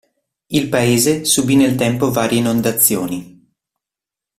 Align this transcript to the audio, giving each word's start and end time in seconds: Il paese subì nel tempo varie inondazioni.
Il 0.49 0.67
paese 0.71 1.25
subì 1.25 1.55
nel 1.55 1.75
tempo 1.75 2.09
varie 2.11 2.39
inondazioni. 2.39 3.51